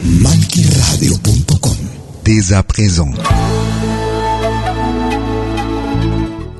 [0.00, 1.76] Malquiradio.com
[2.24, 3.10] Dès à présent.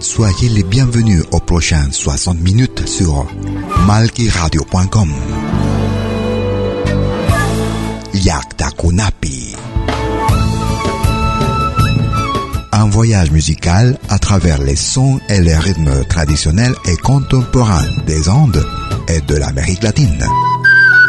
[0.01, 3.27] Soyez les bienvenus aux prochaines 60 minutes sur
[3.87, 5.12] malquiradio.com.
[8.15, 9.55] Yakta Kunapi.
[12.73, 18.67] Un voyage musical à travers les sons et les rythmes traditionnels et contemporains des Andes
[19.09, 20.27] et de l'Amérique latine.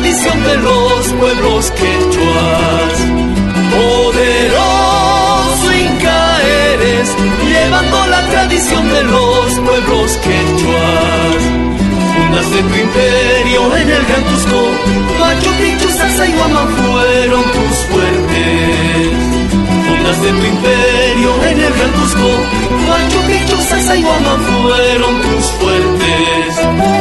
[0.00, 2.98] Tradición de los pueblos quechuas.
[3.74, 6.38] Poderoso Inca
[6.72, 7.08] eres,
[7.44, 11.42] llevando la tradición de los pueblos quechuas.
[12.14, 14.60] Fundaste tu imperio en el Gran Cusco,
[15.18, 19.12] Machu Picchu, Salsa y Guama fueron tus fuertes.
[19.88, 22.30] Fundaste tu imperio en el Gran Cusco,
[22.88, 26.97] Machu Picchu, Salsa y Guama fueron tus fuertes.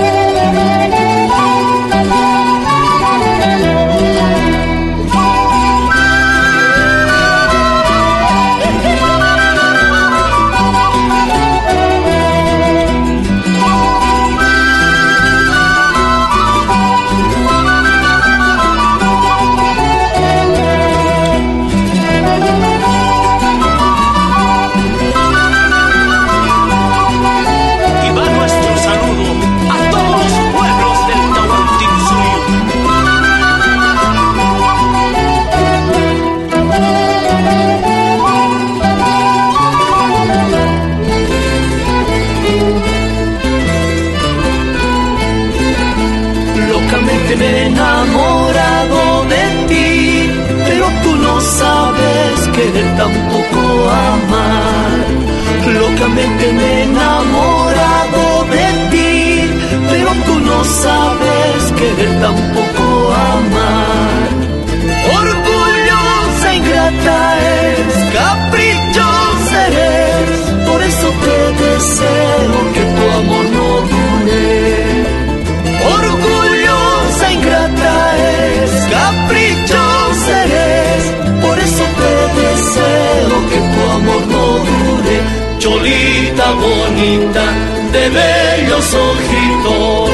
[85.68, 87.44] Cholita bonita,
[87.92, 90.07] de bellos ojitos.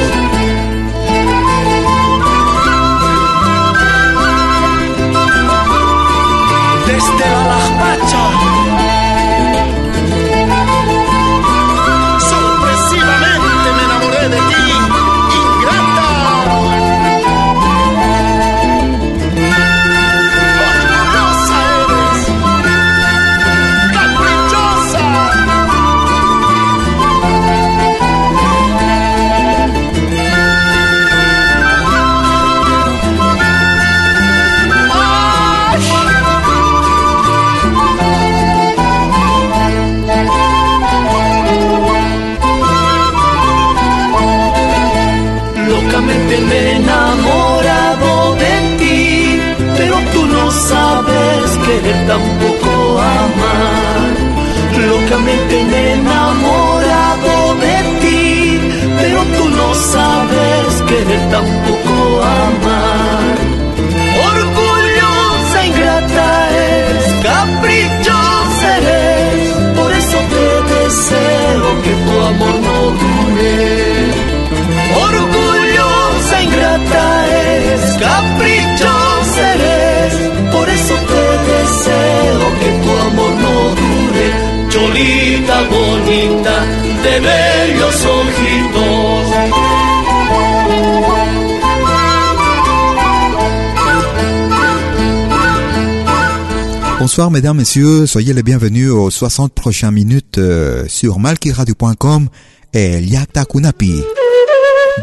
[97.14, 102.28] Bonsoir mesdames, messieurs, soyez les bienvenus aux 60 prochaines minutes euh, sur malkiradio.com
[102.72, 104.02] et Liakta Kunapi,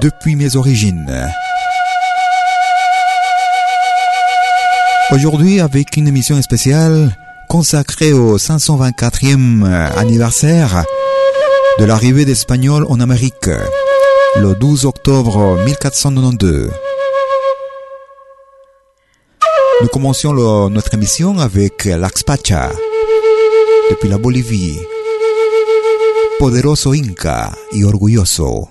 [0.02, 1.10] depuis mes origines.
[5.12, 7.16] Aujourd'hui avec une émission spéciale
[7.48, 9.64] consacrée au 524e
[9.96, 10.84] anniversaire
[11.80, 13.50] de l'arrivée des Espagnols en Amérique,
[14.36, 16.72] le 12 octobre 1492.
[19.82, 22.70] Nous commencions le- notre émission avec l'Axpacha,
[23.90, 24.80] depuis la Bolivie.
[26.40, 28.68] Poderoso Inca y orgulloso.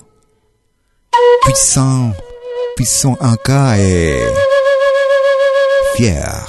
[1.44, 2.12] Puissant,
[2.76, 4.18] puissant Inca et
[5.96, 6.46] fier.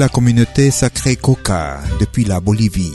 [0.00, 2.94] La communauté sacrée Coca depuis la Bolivie.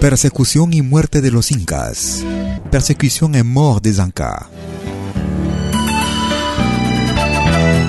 [0.00, 2.24] Persecución y muerte de los incas.
[2.72, 4.48] Persécution et mort des Incas.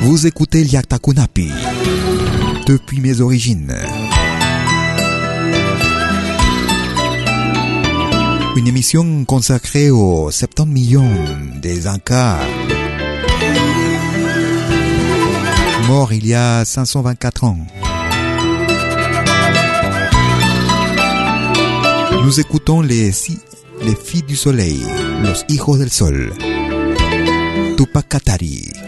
[0.03, 1.49] Vous écoutez Liaktakunapi
[2.67, 3.73] depuis mes origines.
[8.55, 11.09] Une émission consacrée aux 70 millions
[11.61, 12.39] des Incas
[15.87, 17.57] morts il y a 524 ans.
[22.23, 23.11] Nous écoutons les,
[23.81, 24.79] les filles du soleil,
[25.23, 26.33] los hijos del sol.
[27.77, 28.80] Tupac Katari.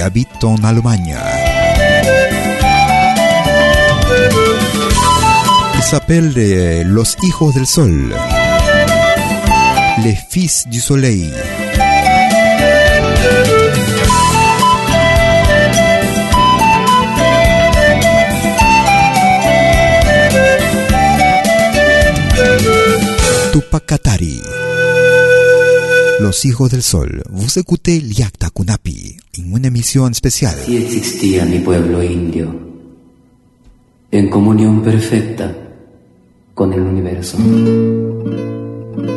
[0.00, 1.16] Habite en Allemagne.
[5.76, 8.14] Il s'appelle eh, Los Hijos del Sol,
[10.02, 11.32] les Fils du Soleil.
[23.52, 24.40] Tupac Katari.
[26.20, 27.22] Los Hijos del Sol.
[27.30, 29.07] Vous écoutez Liakta Kunapi
[29.48, 30.54] en una emisión especial.
[30.54, 32.54] Así existía mi pueblo indio,
[34.10, 35.54] en comunión perfecta
[36.54, 37.38] con el universo,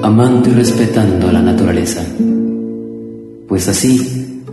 [0.02, 2.06] amando y respetando a la naturaleza,
[3.48, 4.44] pues así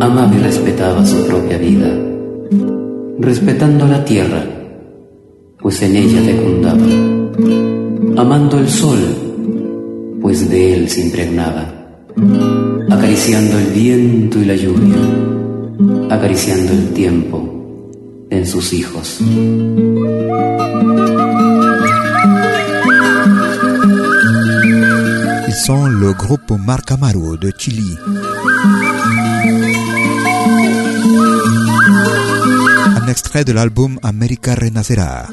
[0.00, 1.94] amaba y respetaba su propia vida,
[3.18, 4.42] respetando la tierra,
[5.60, 6.86] pues en ella fecundaba,
[8.16, 9.00] amando el sol,
[10.22, 11.74] pues de él se impregnaba
[12.90, 14.96] acariciando el viento y la lluvia,
[16.10, 19.20] acariciando el tiempo en sus hijos.
[25.48, 25.68] Ils
[26.00, 27.96] le groupe Marc Amaru de Chili.
[33.02, 35.28] Un extrait de l'album América Renacerá.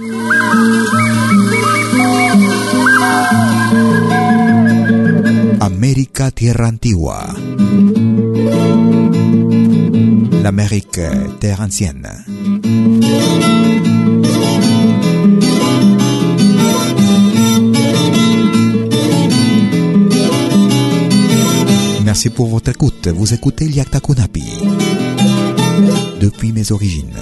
[10.44, 11.00] L'Amérique
[11.40, 12.10] Terre Ancienne.
[22.04, 23.08] Merci pour votre écoute.
[23.08, 24.44] Vous écoutez Liakta Kunapi.
[26.20, 27.16] Depuis mes origines.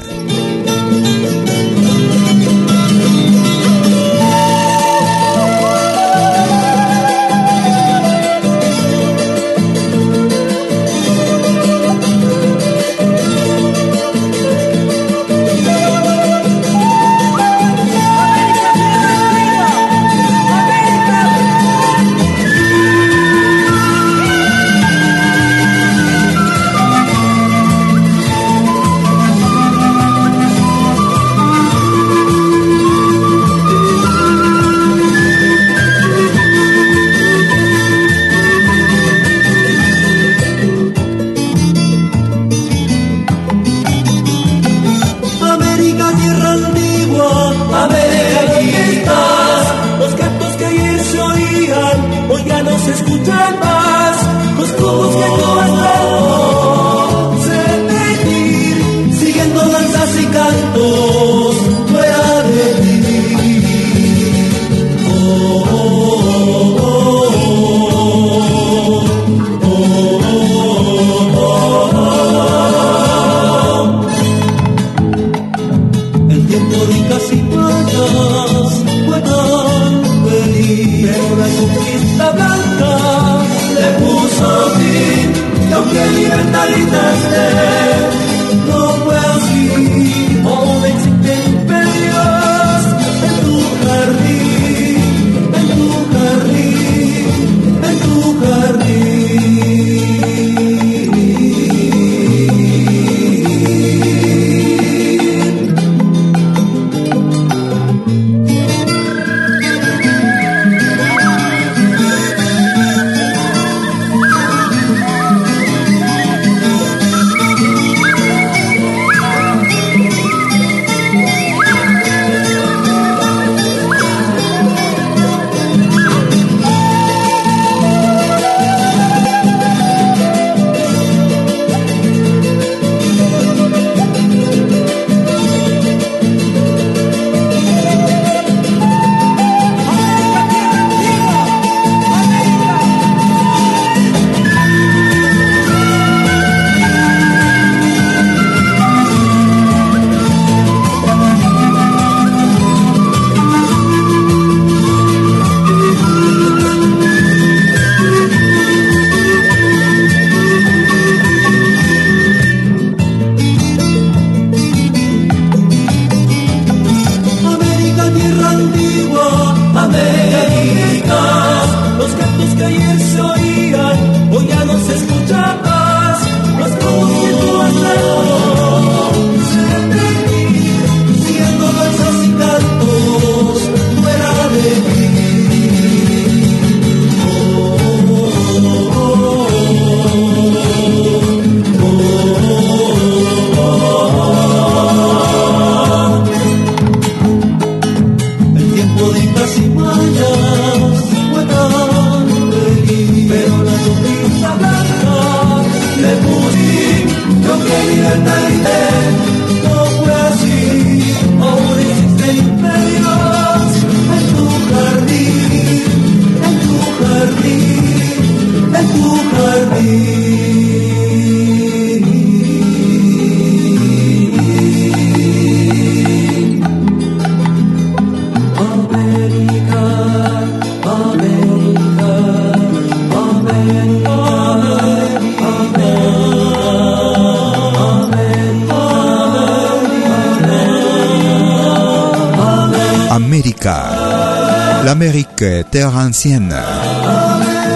[245.36, 246.56] Terre ancienne.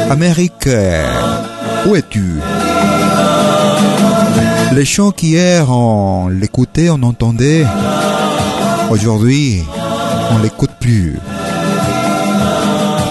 [0.10, 0.70] Amérique,
[1.86, 2.40] où es-tu?
[4.74, 7.66] Les chants qu'hier on l'écoutait, on entendait.
[8.90, 9.64] Aujourd'hui,
[10.32, 11.20] on l'écoute plus.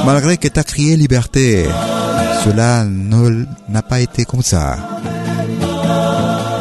[0.07, 1.67] Malgré que tu as crié liberté,
[2.45, 2.85] cela
[3.69, 4.77] n'a pas été comme ça.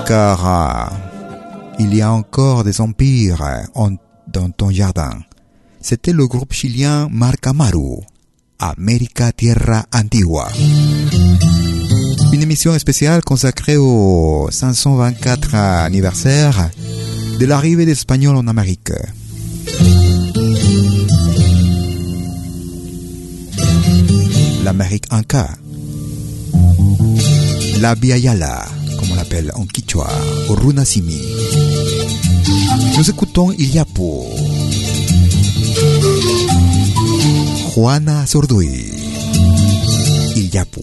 [0.06, 0.95] Car euh,
[1.80, 3.43] il y a encore des empires
[4.28, 5.12] dans ton jardin.
[5.82, 8.02] C'était le groupe chilien Marcamaru,
[8.60, 10.50] América Tierra Antigua.
[12.34, 16.70] Une émission spéciale consacrée au 524 anniversaire
[17.40, 18.92] de l'arrivée des Espagnols en Amérique.
[24.63, 25.50] L'Amérique Inca,
[27.80, 28.66] la Biayala,
[29.00, 30.10] comme on l'appelle en Quichua,
[30.50, 31.22] Runasimi.
[32.98, 34.26] Nous écoutons Iliapo.
[37.78, 38.90] Juana Zurduy,
[40.34, 40.82] Iyapu.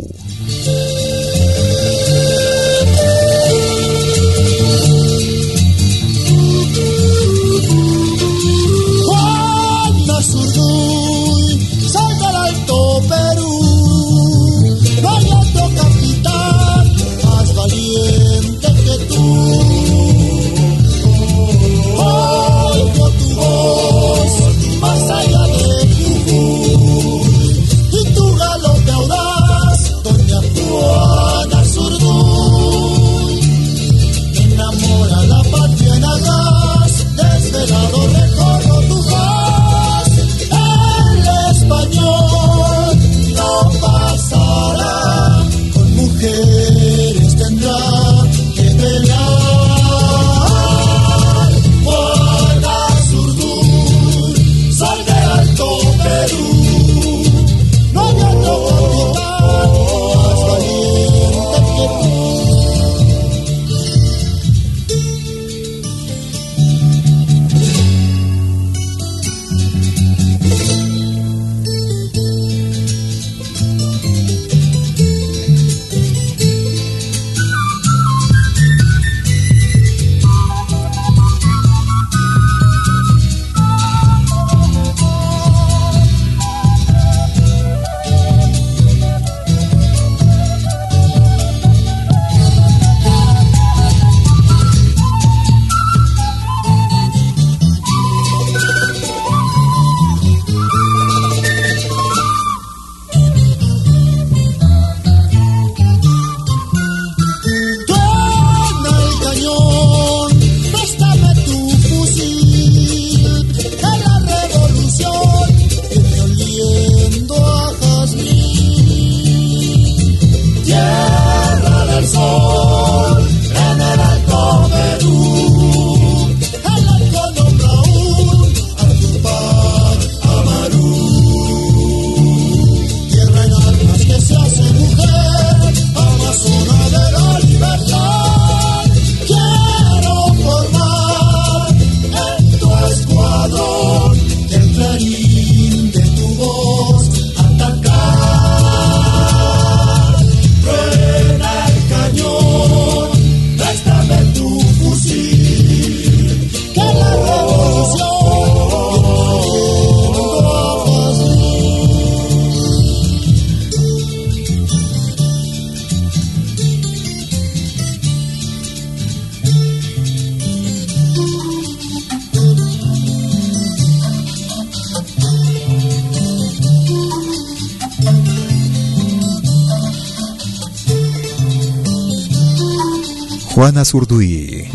[183.64, 184.68] Juana Zurduy,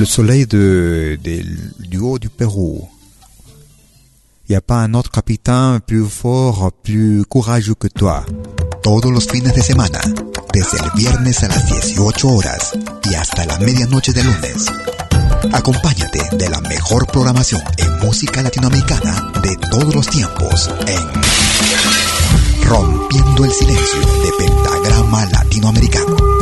[0.00, 1.46] le soleil de, de-
[1.78, 2.88] du haut du Pérou.
[4.48, 8.26] Il n'y a pas un autre capitaine plus fort, plus courageux que toi.
[8.82, 10.00] Todos los fines de semana,
[10.52, 12.72] desde el viernes a las 18 horas
[13.08, 14.66] y hasta la medianoche de lunes.
[15.52, 21.22] Acompáñate de la mejor programación en música latinoamericana de todos los tiempos en
[22.68, 26.41] Rompiendo el Silencio de Pentagrama Latinoamericano.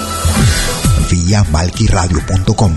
[1.11, 2.73] Vía malquiradio.com.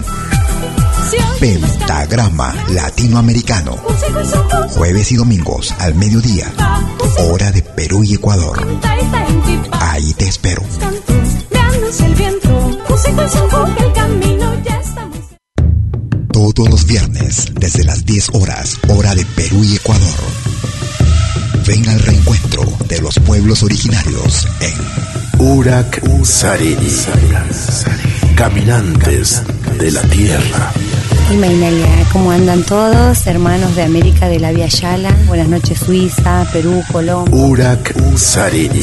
[1.38, 3.76] Pentagrama Latinoamericano.
[4.70, 6.52] Jueves y domingos al mediodía.
[7.18, 8.66] Hora de Perú y Ecuador.
[9.70, 10.62] Ahí te espero.
[16.32, 20.20] Todos los viernes, desde las 10 horas, hora de Perú y Ecuador.
[21.66, 24.74] Ven al reencuentro de los pueblos originarios en
[25.38, 26.90] Urak Sariri.
[28.36, 29.42] Caminantes
[29.78, 30.72] de la Tierra.
[31.30, 33.26] Y ¿cómo andan todos?
[33.26, 35.10] Hermanos de América de la Via Yala.
[35.26, 37.34] Buenas noches, Suiza, Perú, Colombia.
[37.34, 38.82] Urak Sariri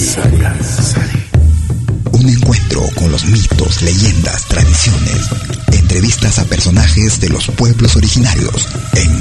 [2.11, 5.27] un encuentro con los mitos, leyendas, tradiciones,
[5.71, 9.11] entrevistas a personajes de los pueblos originarios en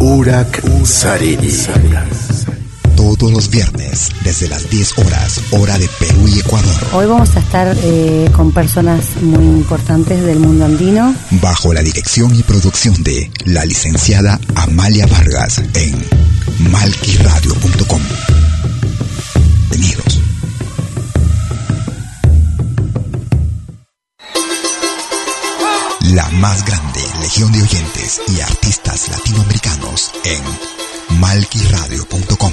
[0.00, 1.50] Urak Sariri.
[3.18, 6.88] Todos los viernes, desde las 10 horas, hora de Perú y Ecuador.
[6.92, 11.14] Hoy vamos a estar eh, con personas muy importantes del mundo andino.
[11.42, 16.04] Bajo la dirección y producción de la licenciada Amalia Vargas en
[16.70, 18.02] malquiradio.com.
[19.70, 20.20] Bienvenidos.
[26.14, 32.52] la más grande legión de oyentes y artistas latinoamericanos en malquiradio.com.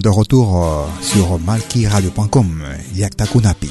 [0.00, 2.62] de retour euh, sur malkiradio.com,
[2.94, 3.68] Yakta Kunapi.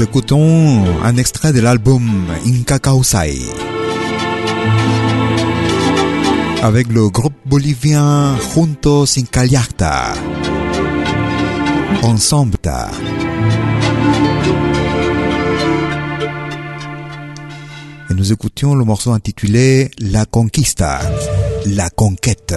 [0.00, 3.38] Nous écoutons un extrait de l'album Inca Kausai
[6.62, 10.14] avec le groupe bolivien Juntos Incaliacta.
[12.02, 12.56] Ensemble.
[18.08, 21.00] Et nous écoutions le morceau intitulé La Conquista,
[21.66, 22.54] la conquête,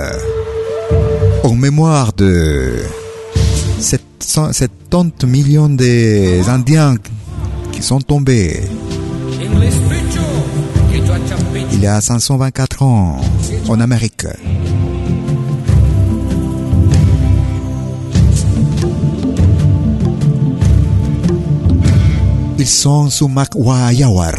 [1.43, 2.85] en mémoire de
[4.21, 7.11] 70 millions d'Indiens qui
[7.83, 8.61] sont tombés
[11.73, 13.19] il y a 524 ans
[13.67, 14.25] en Amérique.
[22.57, 24.31] Ils sont sous Makwayawar.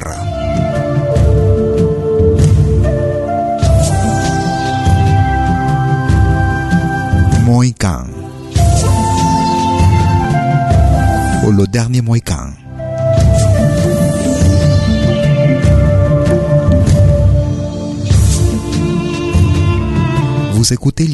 [7.45, 8.05] Mohican.
[11.47, 12.53] Ou le dernier Mohican.
[20.64, 21.04] Vous écoutez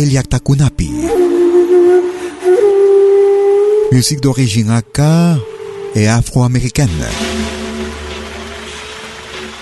[0.00, 0.90] Liakta Kunapi.
[3.92, 5.36] Musique d'origine aka
[5.94, 6.88] et afro-américaine.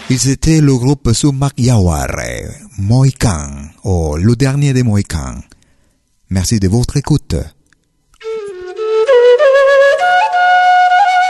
[0.09, 2.09] Ils étaient le groupe Sumak Yawar,
[2.79, 3.51] Mohican,
[3.85, 5.41] ou le dernier des Mohicans.
[6.31, 7.35] Merci de votre écoute.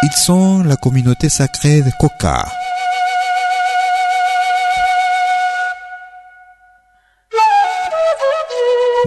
[0.02, 2.46] Ils sont la communauté sacrée de Coca.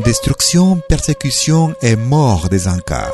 [0.02, 3.12] Destruction, persécution et mort des Incas.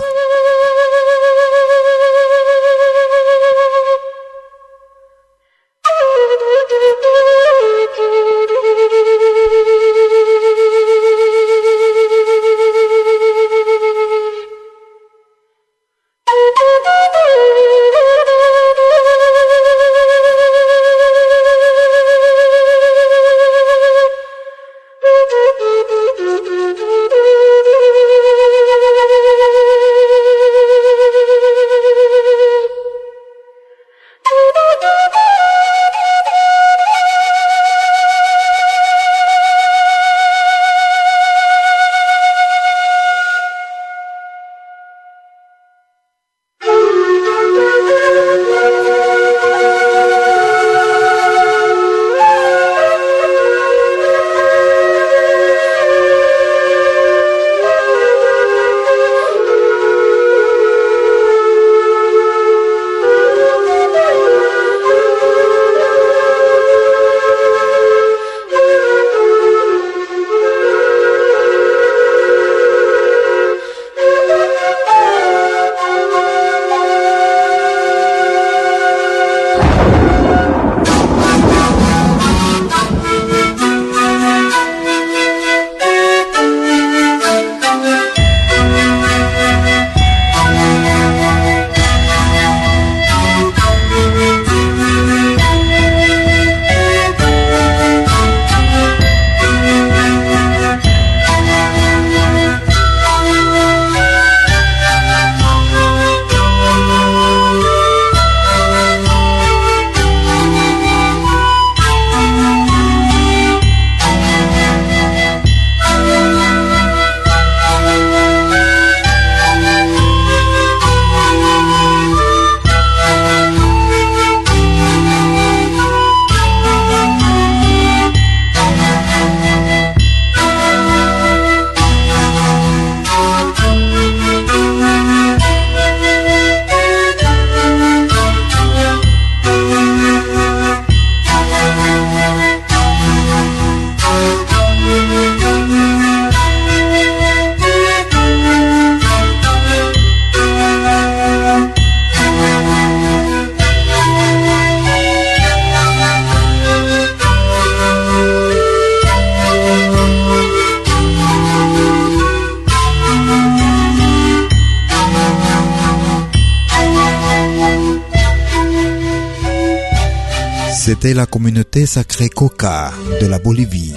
[171.90, 173.96] Sacrée Coca de la Bolivie.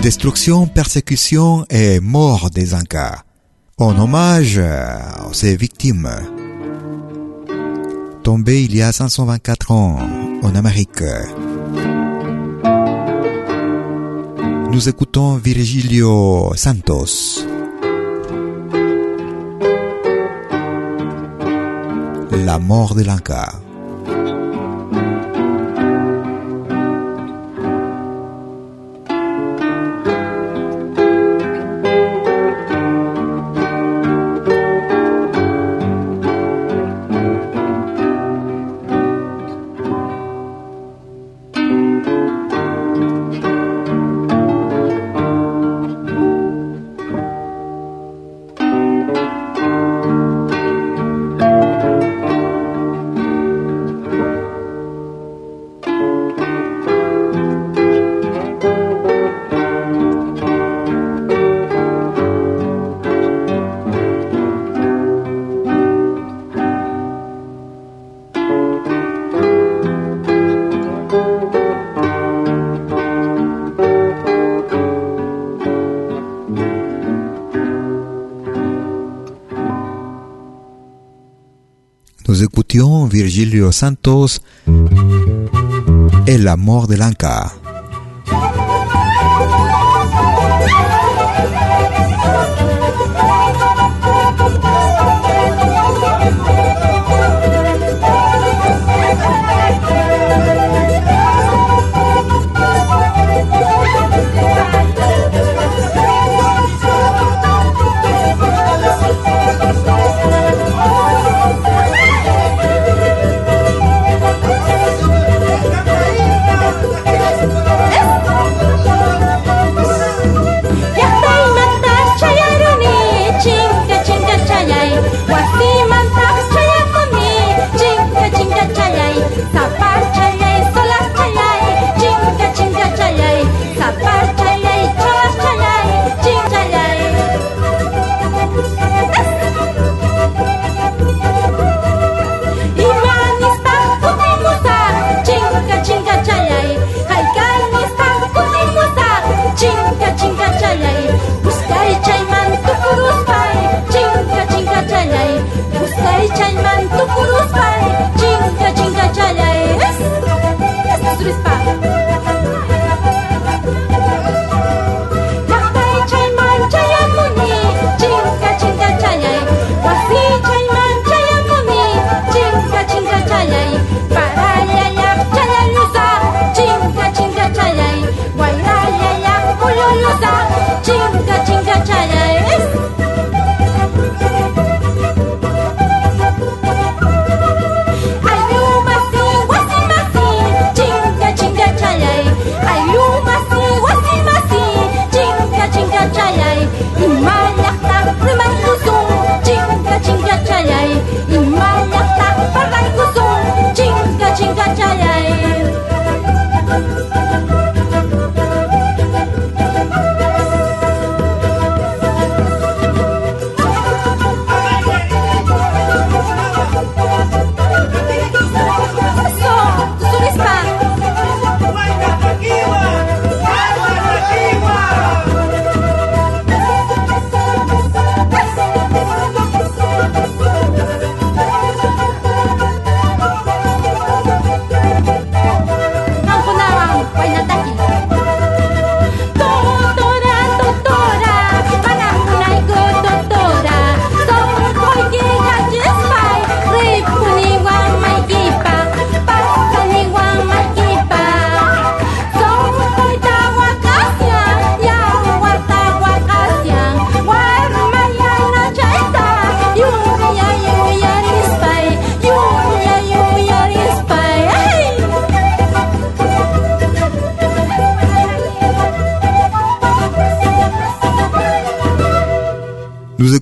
[0.00, 3.24] Destruction, persécution et mort des Incas.
[3.76, 6.10] En hommage à ces victimes.
[8.22, 9.98] Tombées il y a 524 ans
[10.42, 11.04] en Amérique.
[14.70, 17.51] Nous écoutons Virgilio Santos.
[22.52, 23.61] La mort de l'Inca.
[83.12, 84.40] Virgilio Santos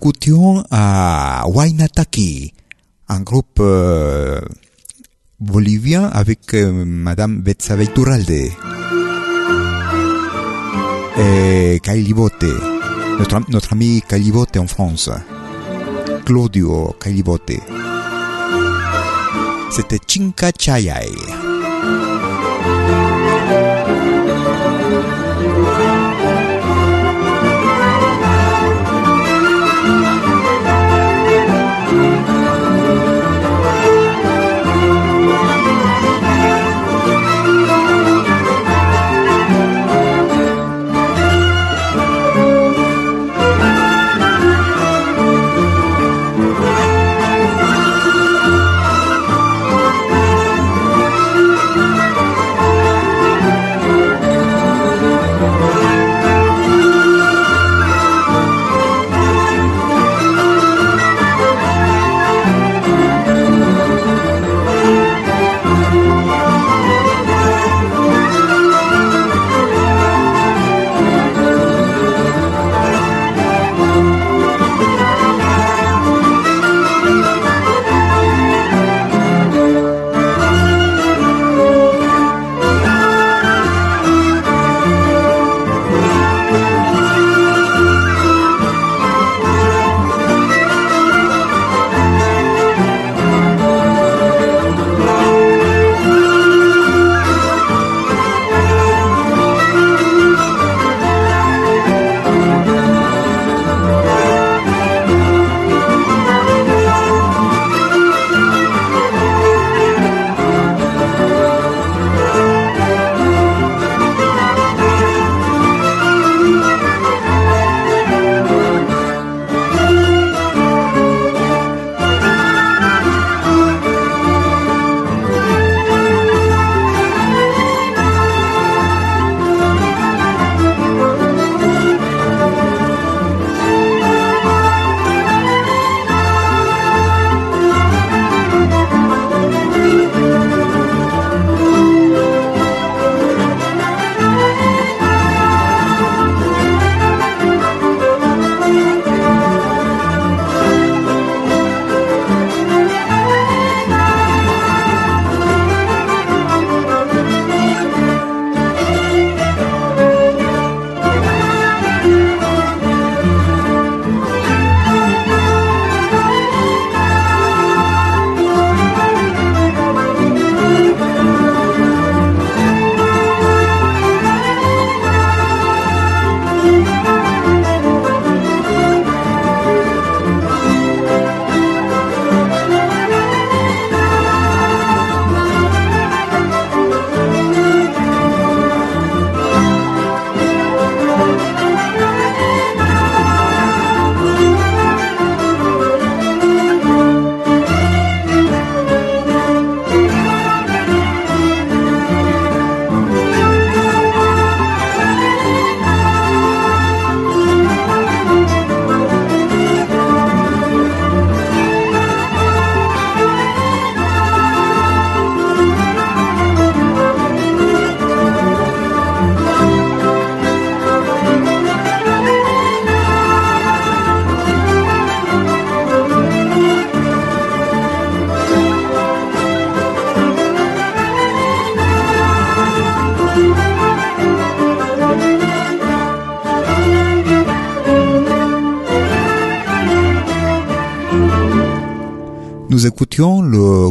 [0.00, 2.54] écoutions à Wainataki,
[3.10, 4.38] un groupe eh,
[5.38, 8.50] bolivien avec euh, Madame Betsabe et
[11.18, 12.46] eh, Calibote,
[13.18, 15.10] notre, notre ami Calibote en France,
[16.24, 17.60] Claudio Calibote.
[19.70, 21.49] C'était Chinka Chayay.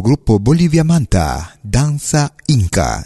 [0.09, 3.03] Groupe Bolivia Manta, Danza Inca.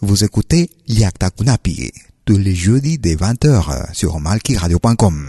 [0.00, 1.92] Vous écoutez Liakta Kunapi,
[2.24, 5.28] tous les jeudis dès 20h sur malkiradio.com.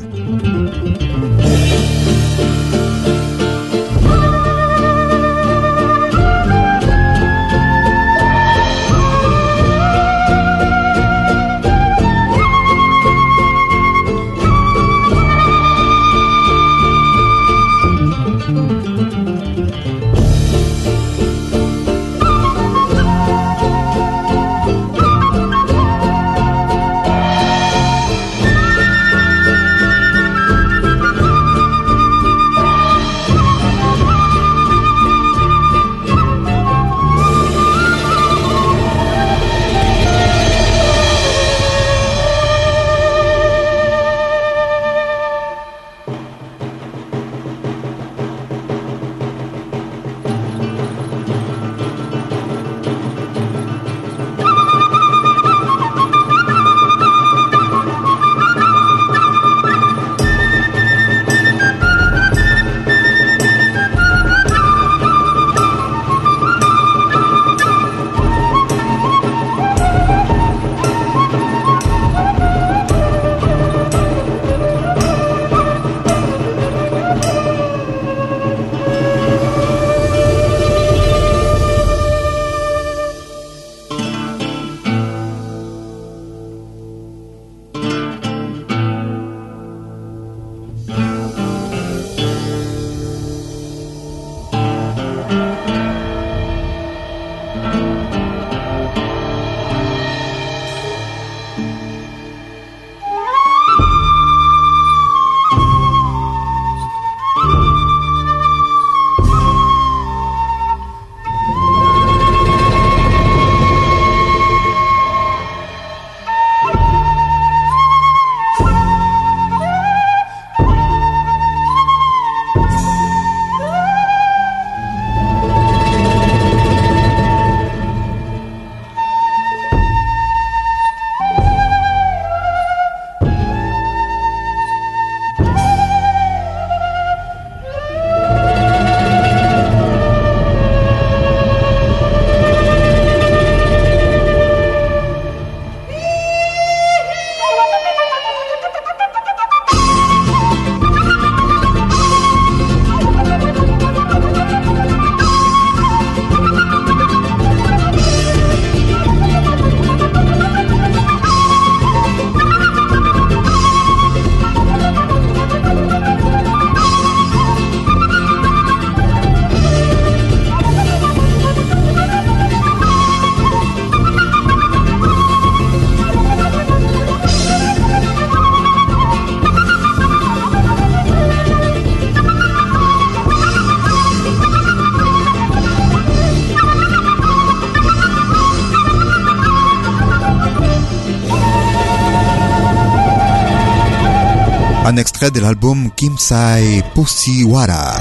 [194.92, 197.98] un extrait de l'album Kimsai Pussy Wara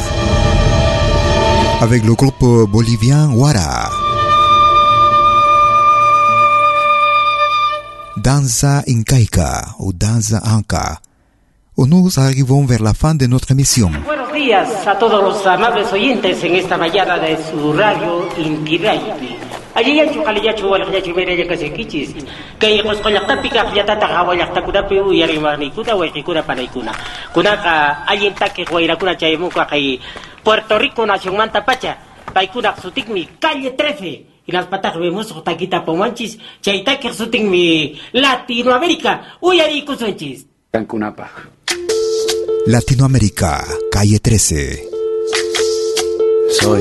[1.80, 3.88] avec le groupe bolivien Wara.
[8.16, 10.98] Danza incaica ou danza anca.
[11.78, 13.92] Nous arrivons vers la fin de notre émission.
[14.04, 18.78] Buenos días a todos los amables oyentes en esta mañana de su radio Inti
[19.80, 19.90] Raypi.
[19.90, 22.14] Allí ya chukali ya chuwal ya chumere ya kasi kichis.
[22.58, 26.06] Kay kos kolak tapika ya tata kawa ya takuna pe u yari mani kuna wa
[26.08, 26.92] kikuna para ikuna.
[27.32, 29.98] Kuna ka ayin take huayra kuna chay muka kay
[30.44, 31.96] Puerto Rico nación manta pacha.
[32.34, 34.26] Paikuna sutik mi calle 13.
[34.46, 36.38] Y las patas vemos taquita pomanchis.
[36.60, 39.38] Chay take sutik mi Latinoamérica.
[40.70, 41.30] Cancunapa.
[42.66, 44.88] Latinoamérica, calle 13.
[46.60, 46.80] Soy,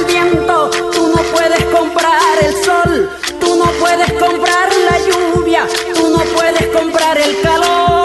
[1.93, 8.01] comprar el sol, tú no puedes comprar la lluvia, tú no puedes comprar el calor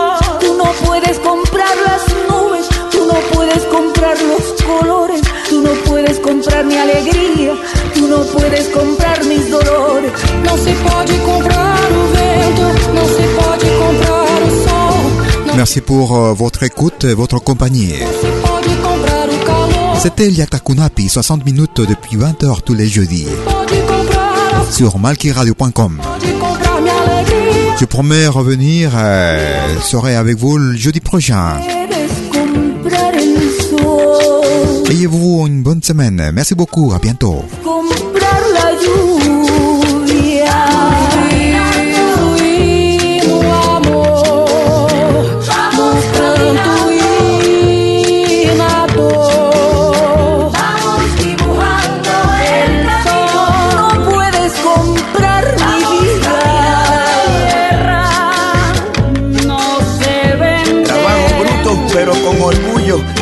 [0.84, 6.76] puedes comprar las nubes, tú no puedes comprar los colores, tú no puedes comprar mi
[6.76, 7.54] alegría,
[7.94, 10.12] tú no puedes comprar mis dolores.
[10.44, 15.56] No se puede comprar el vento, no se puede comprar el sol.
[15.56, 17.94] Merci pour euh, votre écoute et votre compagnie.
[19.98, 23.26] C'était Liatakunapi, 60 minutes depuis 20h tous les jeudis.
[24.70, 26.00] Sur malkiradio.com.
[27.78, 31.58] Je promets revenir, euh, serai avec vous le jeudi prochain.
[34.88, 36.30] Ayez-vous une bonne semaine.
[36.32, 36.92] Merci beaucoup.
[36.94, 37.44] À bientôt.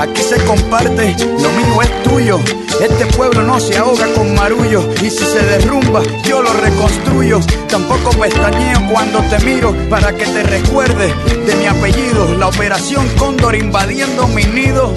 [0.01, 2.41] Aquí se comparte, lo mío es tuyo.
[2.81, 7.41] Este pueblo no se ahoga con marullo y si se derrumba yo lo reconstruyo.
[7.69, 11.15] Tampoco pestañeo cuando te miro para que te recuerde
[11.47, 12.35] de mi apellido.
[12.37, 14.93] La operación Cóndor invadiendo mi nido.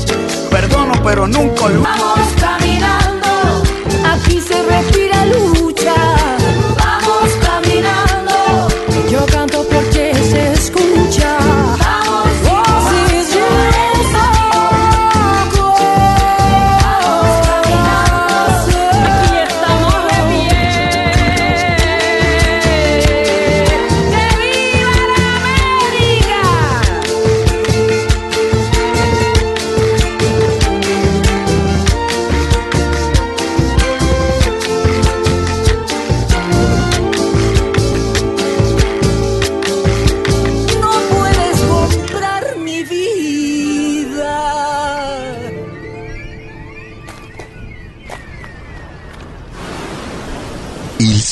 [0.50, 1.84] Perdono pero nunca olvido.
[1.84, 3.64] Vamos caminando,
[4.06, 4.47] aquí se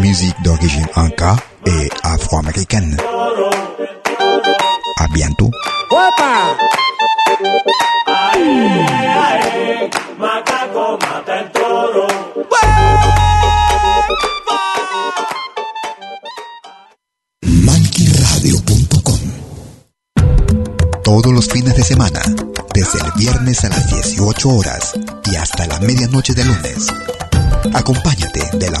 [0.00, 1.36] musique d'origine inca
[1.66, 2.96] et afro-américaine.
[4.98, 5.50] À bientôt.
[21.04, 22.20] Todos los fines de semana,
[22.72, 24.94] desde el viernes a las 18 horas
[25.30, 26.86] y hasta la medianoche de lunes.
[27.74, 28.80] Acompáñate de la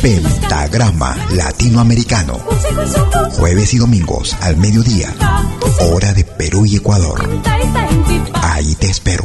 [0.00, 2.38] Pentagrama Latinoamericano.
[3.32, 5.14] Jueves y domingos al mediodía.
[5.80, 7.28] Hora de Perú y Ecuador.
[8.42, 9.24] Ahí te espero.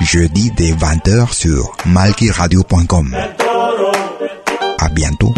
[0.00, 3.16] Jeudi dès 20h sur malkiradio.com.
[4.78, 5.32] À bientôt.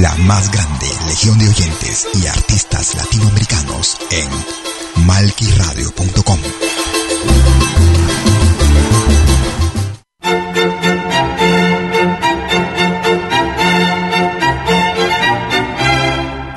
[0.00, 6.38] La más grande legión de oyentes y artistas latinoamericanos en malquiradio.com.